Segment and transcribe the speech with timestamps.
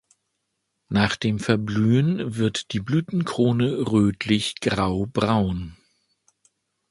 [0.89, 5.77] Nach dem Verblühen wird die Blütenkrone rötlich-graubraun.